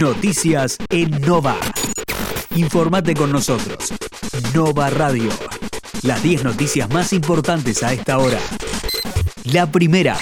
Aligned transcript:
Noticias 0.00 0.78
en 0.88 1.20
Nova. 1.20 1.56
Informate 2.56 3.14
con 3.14 3.30
nosotros. 3.30 3.92
Nova 4.54 4.88
Radio. 4.88 5.28
Las 6.02 6.22
10 6.22 6.44
noticias 6.44 6.88
más 6.88 7.12
importantes 7.12 7.82
a 7.82 7.92
esta 7.92 8.16
hora. 8.18 8.38
La 9.44 9.70
primera. 9.70 10.16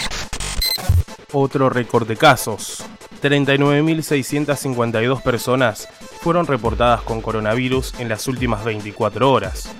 Otro 1.32 1.70
récord 1.70 2.08
de 2.08 2.16
casos. 2.16 2.84
39.652 3.22 5.22
personas 5.22 5.88
fueron 6.22 6.48
reportadas 6.48 7.02
con 7.02 7.20
coronavirus 7.20 7.94
en 8.00 8.08
las 8.08 8.26
últimas 8.26 8.64
24 8.64 9.30
horas. 9.30 9.70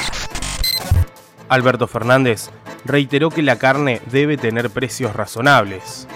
Alberto 1.47 1.87
Fernández 1.87 2.49
reiteró 2.85 3.29
que 3.29 3.41
la 3.41 3.57
carne 3.57 4.01
debe 4.11 4.37
tener 4.37 4.69
precios 4.69 5.15
razonables. 5.15 6.07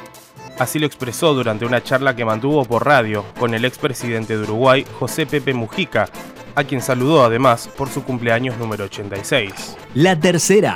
Así 0.59 0.77
lo 0.77 0.85
expresó 0.85 1.33
durante 1.33 1.65
una 1.65 1.81
charla 1.81 2.15
que 2.15 2.25
mantuvo 2.25 2.63
por 2.65 2.85
radio 2.85 3.25
con 3.39 3.55
el 3.55 3.65
expresidente 3.65 4.37
de 4.37 4.43
Uruguay, 4.43 4.85
José 4.99 5.25
Pepe 5.25 5.53
Mujica, 5.53 6.09
a 6.55 6.63
quien 6.63 6.81
saludó 6.81 7.25
además 7.25 7.69
por 7.75 7.89
su 7.89 8.03
cumpleaños 8.03 8.57
número 8.57 8.85
86. 8.85 9.75
La 9.95 10.19
tercera. 10.19 10.75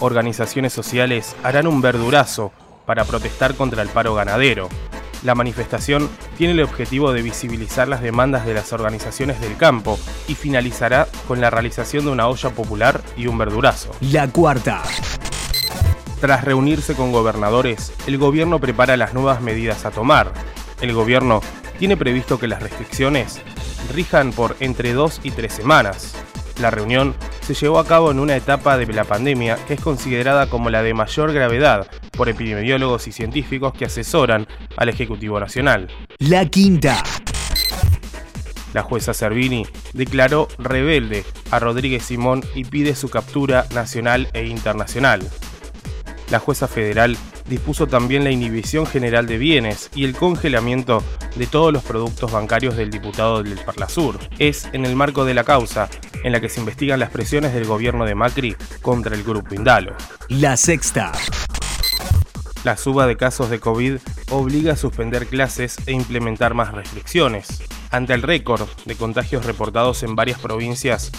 Organizaciones 0.00 0.72
sociales 0.72 1.34
harán 1.42 1.66
un 1.66 1.80
verdurazo 1.80 2.52
para 2.86 3.04
protestar 3.04 3.54
contra 3.54 3.82
el 3.82 3.88
paro 3.88 4.14
ganadero. 4.14 4.68
La 5.24 5.34
manifestación 5.34 6.08
tiene 6.36 6.52
el 6.52 6.62
objetivo 6.62 7.12
de 7.12 7.22
visibilizar 7.22 7.88
las 7.88 8.00
demandas 8.00 8.46
de 8.46 8.54
las 8.54 8.72
organizaciones 8.72 9.40
del 9.40 9.56
campo 9.56 9.98
y 10.28 10.36
finalizará 10.36 11.08
con 11.26 11.40
la 11.40 11.50
realización 11.50 12.04
de 12.04 12.12
una 12.12 12.28
olla 12.28 12.50
popular 12.50 13.02
y 13.16 13.26
un 13.26 13.36
verdurazo. 13.38 13.90
La 14.00 14.28
cuarta. 14.28 14.82
Tras 16.20 16.44
reunirse 16.44 16.94
con 16.94 17.10
gobernadores, 17.10 17.92
el 18.06 18.18
gobierno 18.18 18.60
prepara 18.60 18.96
las 18.96 19.14
nuevas 19.14 19.40
medidas 19.40 19.84
a 19.84 19.90
tomar. 19.90 20.32
El 20.80 20.92
gobierno 20.92 21.40
tiene 21.78 21.96
previsto 21.96 22.38
que 22.38 22.46
las 22.46 22.62
restricciones 22.62 23.40
rijan 23.92 24.32
por 24.32 24.56
entre 24.60 24.92
dos 24.92 25.20
y 25.24 25.32
tres 25.32 25.54
semanas. 25.54 26.14
La 26.60 26.70
reunión 26.70 27.14
se 27.40 27.54
llevó 27.54 27.78
a 27.78 27.86
cabo 27.86 28.10
en 28.10 28.18
una 28.18 28.36
etapa 28.36 28.76
de 28.76 28.86
la 28.92 29.04
pandemia 29.04 29.56
que 29.66 29.74
es 29.74 29.80
considerada 29.80 30.48
como 30.48 30.70
la 30.70 30.82
de 30.82 30.92
mayor 30.92 31.32
gravedad 31.32 31.88
por 32.16 32.28
epidemiólogos 32.28 33.06
y 33.06 33.12
científicos 33.12 33.72
que 33.72 33.84
asesoran 33.84 34.46
al 34.76 34.88
Ejecutivo 34.88 35.38
Nacional. 35.38 35.88
La 36.18 36.46
quinta. 36.46 37.02
La 38.74 38.82
jueza 38.82 39.14
Servini 39.14 39.66
declaró 39.92 40.48
rebelde 40.58 41.24
a 41.50 41.58
Rodríguez 41.58 42.02
Simón 42.02 42.44
y 42.54 42.64
pide 42.64 42.94
su 42.94 43.08
captura 43.08 43.66
nacional 43.72 44.28
e 44.32 44.46
internacional. 44.46 45.26
La 46.30 46.38
jueza 46.38 46.68
federal 46.68 47.16
dispuso 47.48 47.86
también 47.86 48.24
la 48.24 48.30
inhibición 48.30 48.86
general 48.86 49.26
de 49.26 49.38
bienes 49.38 49.90
y 49.94 50.04
el 50.04 50.14
congelamiento 50.14 51.02
de 51.36 51.46
todos 51.46 51.72
los 51.72 51.82
productos 51.82 52.30
bancarios 52.30 52.76
del 52.76 52.90
diputado 52.90 53.42
del 53.42 53.58
Parlasur. 53.58 54.18
Es 54.38 54.68
en 54.72 54.84
el 54.84 54.96
marco 54.96 55.24
de 55.24 55.34
la 55.34 55.44
causa 55.44 55.88
en 56.24 56.32
la 56.32 56.40
que 56.40 56.48
se 56.48 56.60
investigan 56.60 57.00
las 57.00 57.10
presiones 57.10 57.54
del 57.54 57.64
gobierno 57.64 58.04
de 58.04 58.14
Macri 58.14 58.56
contra 58.82 59.14
el 59.14 59.22
grupo 59.22 59.54
Indalo. 59.54 59.94
La 60.28 60.56
sexta. 60.56 61.12
La 62.64 62.76
suba 62.76 63.06
de 63.06 63.16
casos 63.16 63.50
de 63.50 63.60
COVID 63.60 63.98
obliga 64.30 64.72
a 64.72 64.76
suspender 64.76 65.26
clases 65.26 65.76
e 65.86 65.92
implementar 65.92 66.54
más 66.54 66.72
restricciones. 66.72 67.62
Ante 67.90 68.14
el 68.14 68.22
récord 68.22 68.68
de 68.84 68.96
contagios 68.96 69.46
reportados 69.46 70.02
en 70.02 70.16
varias 70.16 70.38
provincias, 70.38 71.10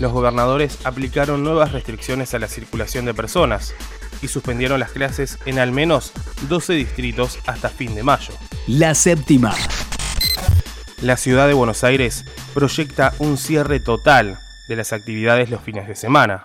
los 0.00 0.12
gobernadores 0.12 0.78
aplicaron 0.84 1.44
nuevas 1.44 1.72
restricciones 1.72 2.34
a 2.34 2.38
la 2.38 2.48
circulación 2.48 3.04
de 3.04 3.14
personas 3.14 3.74
y 4.22 4.28
suspendieron 4.28 4.80
las 4.80 4.90
clases 4.90 5.38
en 5.46 5.58
al 5.58 5.72
menos 5.72 6.12
12 6.48 6.74
distritos 6.74 7.38
hasta 7.46 7.68
fin 7.68 7.94
de 7.94 8.02
mayo. 8.02 8.32
La 8.66 8.94
séptima. 8.94 9.54
La 11.02 11.16
ciudad 11.16 11.46
de 11.46 11.54
Buenos 11.54 11.84
Aires 11.84 12.24
proyecta 12.54 13.12
un 13.18 13.36
cierre 13.36 13.80
total 13.80 14.38
de 14.68 14.76
las 14.76 14.92
actividades 14.92 15.50
los 15.50 15.60
fines 15.60 15.86
de 15.86 15.94
semana. 15.94 16.42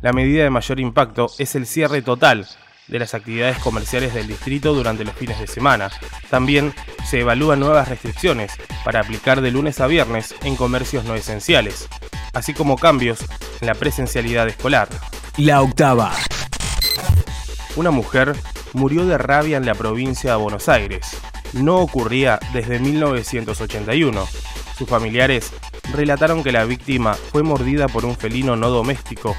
La 0.00 0.12
medida 0.12 0.42
de 0.42 0.50
mayor 0.50 0.80
impacto 0.80 1.30
es 1.38 1.54
el 1.54 1.66
cierre 1.66 2.02
total 2.02 2.46
de 2.88 2.98
las 2.98 3.14
actividades 3.14 3.58
comerciales 3.58 4.14
del 4.14 4.26
distrito 4.26 4.74
durante 4.74 5.04
los 5.04 5.14
fines 5.14 5.38
de 5.38 5.46
semana. 5.46 5.90
También 6.28 6.74
se 7.08 7.20
evalúan 7.20 7.60
nuevas 7.60 7.88
restricciones 7.88 8.52
para 8.84 9.00
aplicar 9.00 9.40
de 9.40 9.50
lunes 9.50 9.80
a 9.80 9.86
viernes 9.86 10.34
en 10.42 10.56
comercios 10.56 11.04
no 11.04 11.14
esenciales, 11.14 11.88
así 12.32 12.52
como 12.52 12.76
cambios 12.76 13.24
en 13.60 13.66
la 13.66 13.74
presencialidad 13.74 14.48
escolar. 14.48 14.88
La 15.36 15.62
octava. 15.62 16.12
Una 17.80 17.90
mujer 17.90 18.36
murió 18.74 19.06
de 19.06 19.16
rabia 19.16 19.56
en 19.56 19.64
la 19.64 19.74
provincia 19.74 20.32
de 20.32 20.36
Buenos 20.36 20.68
Aires. 20.68 21.16
No 21.54 21.78
ocurría 21.78 22.38
desde 22.52 22.78
1981. 22.78 24.26
Sus 24.76 24.86
familiares 24.86 25.50
relataron 25.94 26.44
que 26.44 26.52
la 26.52 26.66
víctima 26.66 27.14
fue 27.14 27.42
mordida 27.42 27.88
por 27.88 28.04
un 28.04 28.16
felino 28.16 28.54
no 28.54 28.68
doméstico 28.68 29.34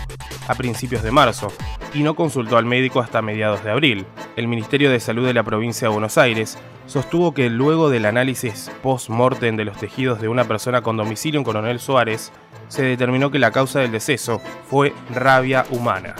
a 0.48 0.56
principios 0.56 1.04
de 1.04 1.12
marzo 1.12 1.54
y 1.94 2.02
no 2.02 2.16
consultó 2.16 2.58
al 2.58 2.66
médico 2.66 3.00
hasta 3.00 3.22
mediados 3.22 3.64
de 3.64 3.70
abril. 3.70 4.08
El 4.36 4.48
Ministerio 4.48 4.90
de 4.90 5.00
Salud 5.00 5.28
de 5.28 5.36
la 5.36 5.44
provincia 5.44 5.88
de 5.88 5.94
Buenos 5.94 6.18
Aires 6.18 6.58
sostuvo 6.88 7.36
que 7.36 7.48
luego 7.48 7.92
del 7.92 8.08
análisis 8.08 8.72
post-mortem 8.82 9.56
de 9.56 9.66
los 9.66 9.78
tejidos 9.78 10.20
de 10.20 10.30
una 10.30 10.46
persona 10.46 10.82
con 10.82 10.98
domicilio 10.98 11.40
en 11.40 11.44
Coronel 11.44 11.80
Suárez, 11.80 12.32
se 12.70 12.82
determinó 12.82 13.30
que 13.30 13.38
la 13.38 13.52
causa 13.52 13.82
del 13.82 13.92
deceso 13.92 14.42
fue 14.68 14.96
rabia 15.14 15.64
humana. 15.70 16.16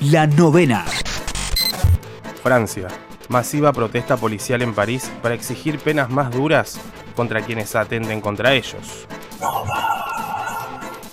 La 0.00 0.26
novena. 0.26 0.84
Francia. 2.40 2.88
Masiva 3.28 3.72
protesta 3.72 4.16
policial 4.16 4.62
en 4.62 4.74
París 4.74 5.10
para 5.22 5.34
exigir 5.34 5.78
penas 5.78 6.10
más 6.10 6.32
duras 6.32 6.80
contra 7.14 7.42
quienes 7.42 7.76
atenden 7.76 8.20
contra 8.20 8.54
ellos. 8.54 9.06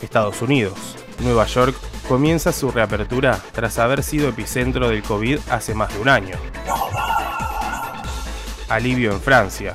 Estados 0.01 0.41
Unidos. 0.41 0.95
Nueva 1.19 1.45
York 1.45 1.75
comienza 2.07 2.51
su 2.51 2.71
reapertura 2.71 3.39
tras 3.51 3.77
haber 3.77 4.01
sido 4.03 4.29
epicentro 4.29 4.89
del 4.89 5.03
COVID 5.03 5.39
hace 5.51 5.73
más 5.73 5.93
de 5.93 5.99
un 5.99 6.09
año. 6.09 6.37
Alivio 8.69 9.11
en 9.11 9.21
Francia. 9.21 9.73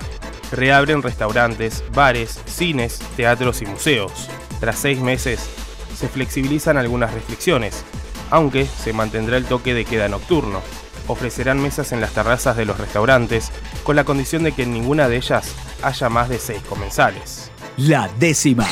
Reabren 0.51 1.03
restaurantes, 1.03 1.85
bares, 1.93 2.41
cines, 2.47 2.99
teatros 3.17 3.63
y 3.63 3.67
museos. 3.67 4.29
Tras 4.61 4.79
seis 4.79 5.01
meses, 5.01 5.49
se 5.95 6.09
flexibilizan 6.09 6.77
algunas 6.77 7.13
restricciones, 7.15 7.85
aunque 8.31 8.67
se 8.67 8.93
mantendrá 8.93 9.37
el 9.37 9.47
toque 9.47 9.75
de 9.75 9.85
queda 9.85 10.09
nocturno. 10.09 10.61
Ofrecerán 11.07 11.61
mesas 11.61 11.93
en 11.93 12.01
las 12.01 12.13
terrazas 12.13 12.57
de 12.57 12.65
los 12.65 12.79
restaurantes, 12.79 13.51
con 13.85 13.97
la 13.97 14.05
condición 14.05 14.43
de 14.43 14.53
que 14.53 14.63
en 14.63 14.73
ninguna 14.73 15.09
de 15.09 15.17
ellas 15.17 15.55
haya 15.83 16.09
más 16.09 16.29
de 16.29 16.39
seis 16.39 16.63
comensales. 16.69 17.51
La 17.77 18.09
décima. 18.19 18.67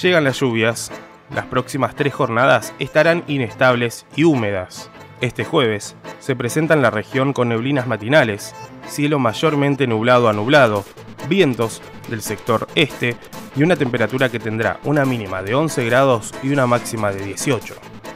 Llegan 0.00 0.24
las 0.24 0.40
lluvias. 0.40 0.90
Las 1.34 1.46
próximas 1.46 1.94
tres 1.94 2.14
jornadas 2.14 2.72
estarán 2.78 3.24
inestables 3.26 4.06
y 4.16 4.24
húmedas. 4.24 4.90
Este 5.20 5.44
jueves 5.44 5.96
se 6.20 6.36
presenta 6.36 6.74
en 6.74 6.82
la 6.82 6.90
región 6.90 7.32
con 7.32 7.48
neblinas 7.48 7.86
matinales, 7.86 8.54
cielo 8.88 9.18
mayormente 9.18 9.86
nublado 9.86 10.28
a 10.28 10.32
nublado, 10.32 10.84
vientos 11.28 11.82
del 12.08 12.22
sector 12.22 12.68
este 12.74 13.16
y 13.56 13.62
una 13.62 13.76
temperatura 13.76 14.28
que 14.28 14.38
tendrá 14.38 14.78
una 14.84 15.04
mínima 15.04 15.42
de 15.42 15.54
11 15.54 15.84
grados 15.86 16.32
y 16.42 16.50
una 16.50 16.66
máxima 16.66 17.10
de 17.10 17.24
18. 17.24 17.74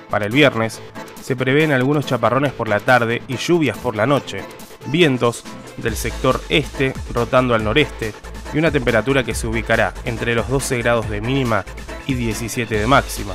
Para 0.08 0.26
el 0.26 0.32
viernes 0.32 0.80
se 1.22 1.36
prevén 1.36 1.72
algunos 1.72 2.06
chaparrones 2.06 2.52
por 2.52 2.68
la 2.68 2.80
tarde 2.80 3.22
y 3.28 3.36
lluvias 3.36 3.78
por 3.78 3.96
la 3.96 4.06
noche, 4.06 4.42
vientos 4.86 5.44
del 5.76 5.96
sector 5.96 6.40
este 6.48 6.92
rotando 7.12 7.54
al 7.54 7.64
noreste 7.64 8.12
y 8.52 8.58
una 8.58 8.70
temperatura 8.70 9.24
que 9.24 9.34
se 9.34 9.46
ubicará 9.46 9.94
entre 10.04 10.34
los 10.34 10.48
12 10.48 10.78
grados 10.78 11.08
de 11.08 11.20
mínima 11.20 11.64
y 12.06 12.14
17 12.14 12.78
de 12.78 12.86
máxima. 12.86 13.34